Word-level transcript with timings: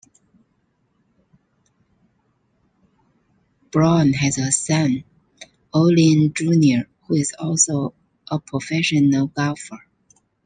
Browne 3.69 4.13
has 4.13 4.39
a 4.39 4.51
son, 4.51 5.03
Olin 5.75 6.33
Junior 6.33 6.89
who 7.03 7.13
is 7.17 7.35
also 7.37 7.93
a 8.31 8.39
professional 8.39 9.27
golfer. 9.27 9.85